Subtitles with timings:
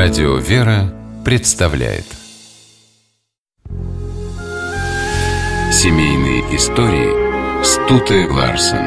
[0.00, 2.04] Радио «Вера» представляет.
[5.72, 8.78] Семейные истории Стуты Ларсен.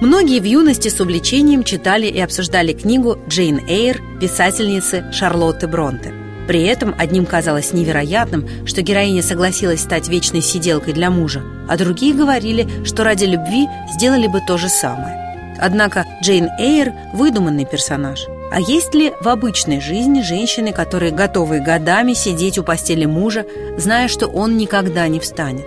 [0.00, 4.02] Многие в юности с увлечением читали и обсуждали книгу Джейн Эйр.
[4.20, 6.12] Писательницы Шарлотты Бронте–
[6.46, 12.14] при этом одним казалось невероятным, что героиня согласилась стать вечной сиделкой для мужа, а другие
[12.14, 15.56] говорили, что ради любви сделали бы то же самое.
[15.58, 18.26] Однако Джейн Эйр– выдуманный персонаж.
[18.52, 23.44] А есть ли в обычной жизни женщины, которые готовы годами сидеть у постели мужа,
[23.76, 25.64] зная, что он никогда не встанет?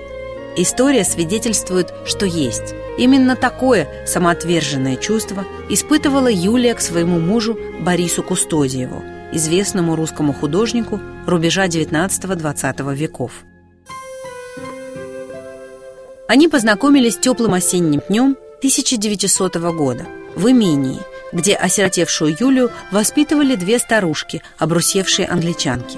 [0.55, 2.73] История свидетельствует, что есть.
[2.97, 11.67] Именно такое самоотверженное чувство испытывала Юлия к своему мужу Борису Кустодиеву– известному русскому художнику рубежа
[11.67, 13.43] XIX-XX веков.
[16.27, 20.05] Они познакомились теплым осенним днем 1900 года
[20.35, 20.99] в имении,
[21.31, 25.97] где осиротевшую Юлию воспитывали две старушки, обрусевшие англичанки.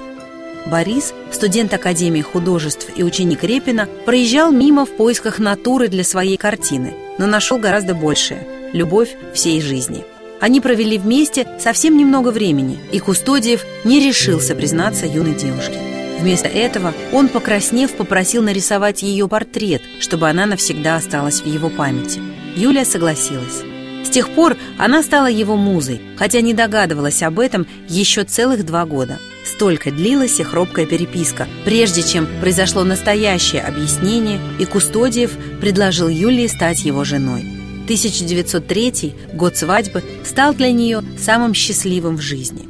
[0.64, 6.94] Борис, студент Академии художеств и ученик Репина, проезжал мимо в поисках натуры для своей картины,
[7.18, 10.04] но нашел гораздо большее– любовь всей жизни–
[10.42, 15.78] они провели вместе совсем немного времени, и Кустодиев не решился признаться юной девушке.
[16.18, 22.20] Вместо этого он, покраснев, попросил нарисовать ее портрет, чтобы она навсегда осталась в его памяти.
[22.56, 23.62] Юлия согласилась.
[24.04, 28.84] С тех пор она стала его музой, хотя не догадывалась об этом еще целых два
[28.84, 29.20] года.
[29.44, 36.84] Столько длилась их робкая переписка, прежде чем произошло настоящее объяснение, и Кустодиев предложил Юлии стать
[36.84, 37.61] его женой.
[37.84, 42.68] 1903 год свадьбы стал для нее самым счастливым в жизни.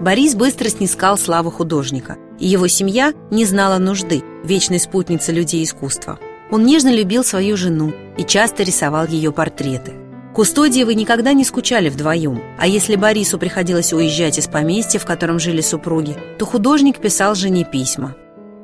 [0.00, 6.20] Борис быстро снискал славу художника, и его семья не знала нужды, вечной спутницы людей искусства.
[6.50, 9.92] Он нежно любил свою жену и часто рисовал ее портреты.
[10.34, 15.62] Кустодиевы никогда не скучали вдвоем, а если Борису приходилось уезжать из поместья, в котором жили
[15.62, 18.14] супруги, то художник писал жене письма.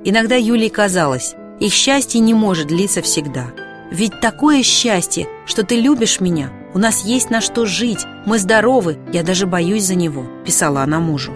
[0.05, 3.49] Иногда Юлии казалось, их счастье не может длиться всегда–
[3.91, 6.51] ведь такое счастье, что ты любишь меня.
[6.75, 8.07] У нас есть на что жить.
[8.27, 8.99] Мы здоровы.
[9.13, 11.33] Я даже боюсь за него»,– писала она мужу.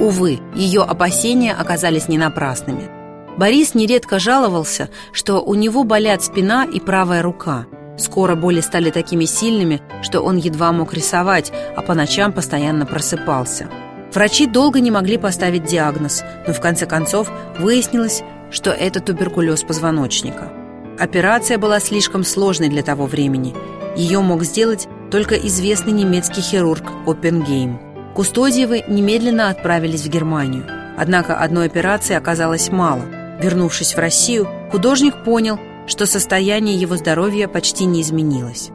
[0.00, 2.88] Увы, ее опасения оказались не напрасными.
[3.36, 7.66] Борис нередко жаловался, что у него болят спина и правая рука.
[7.96, 13.68] Скоро боли стали такими сильными, что он едва мог рисовать, а по ночам постоянно просыпался.
[14.12, 20.50] Врачи долго не могли поставить диагноз, но в конце концов выяснилось, что это туберкулез позвоночника–
[21.00, 23.54] Операция была слишком сложной для того времени.
[23.96, 27.80] Ее мог сделать только известный немецкий хирург Оппенгейм.
[28.14, 30.66] Кустодиевы немедленно отправились в Германию.
[30.98, 33.00] Однако одной операции оказалось мало.
[33.40, 38.68] Вернувшись в Россию, художник понял, что состояние его здоровья почти не изменилось.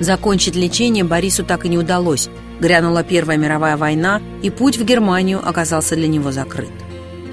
[0.00, 2.30] Закончить лечение Борису так и не удалось.
[2.58, 6.70] Грянула Первая мировая война, и путь в Германию оказался для него закрыт.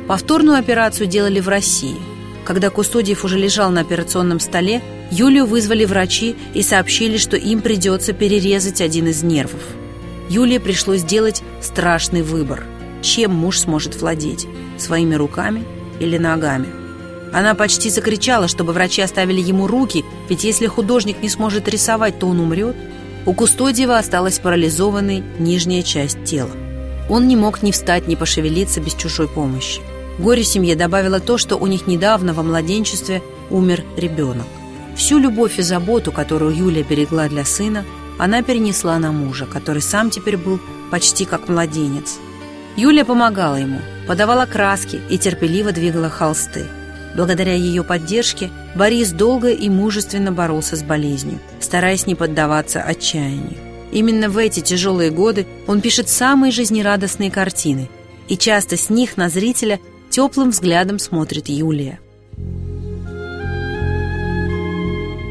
[0.08, 1.98] Повторную операцию делали в России.
[2.46, 4.82] Когда Кустодиев уже лежал на операционном столе,
[5.12, 9.62] Юлию вызвали врачи и сообщили, что им придется перерезать один из нервов.
[10.30, 12.64] Юлии пришлось сделать страшный выбор.
[13.02, 14.48] Чем муж сможет владеть?
[14.78, 15.66] Своими руками
[16.00, 16.68] или ногами?
[17.34, 22.28] Она почти закричала, чтобы врачи оставили ему руки, ведь если художник не сможет рисовать, то
[22.28, 22.78] он умрет.
[23.26, 26.52] У Кустодиева осталась парализованной нижняя часть тела.
[27.10, 29.82] Он не мог ни встать, ни пошевелиться без чужой помощи.
[30.20, 34.48] Горе семье добавило то, что у них недавно во младенчестве умер ребенок.
[34.96, 37.86] Всю любовь и заботу, которую Юлия берегла для сына,
[38.18, 42.18] она перенесла на мужа, который сам теперь был почти как младенец.
[42.76, 46.66] Юлия помогала ему, подавала краски и терпеливо двигала холсты.
[47.16, 53.58] Благодаря ее поддержке Борис долго и мужественно боролся с болезнью, стараясь не поддаваться отчаянию.
[53.92, 57.90] Именно в эти тяжелые годы он пишет самые жизнерадостные картины,
[58.28, 59.80] и часто с них на зрителя
[60.18, 62.00] теплым взглядом смотрит Юлия.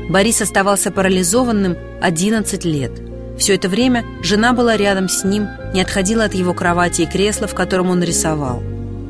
[0.08, 2.92] Борис оставался парализованным 11 лет.
[3.36, 7.48] Все это время жена была рядом с ним, не отходила от его кровати и кресла,
[7.48, 8.62] в котором он рисовал.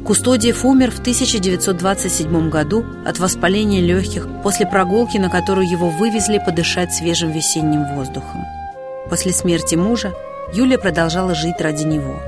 [0.07, 6.95] Кустодиев умер в 1927 году от воспаления легких после прогулки, на которую его вывезли подышать
[6.95, 8.47] свежим весенним воздухом.
[9.11, 10.15] После смерти мужа
[10.55, 12.19] Юлия продолжала жить ради него.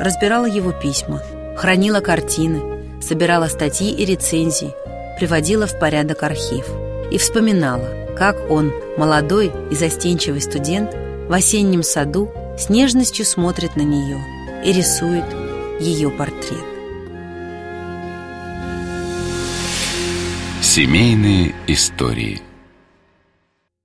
[0.00, 1.20] Разбирала его письма,
[1.54, 2.73] хранила картины,
[3.04, 4.74] собирала статьи и рецензии,
[5.18, 6.66] приводила в порядок архив
[7.10, 10.90] и вспоминала, как он, молодой и застенчивый студент,
[11.28, 14.18] в осеннем саду с нежностью смотрит на нее
[14.64, 15.24] и рисует
[15.80, 16.64] ее портрет.
[20.62, 22.40] Семейные истории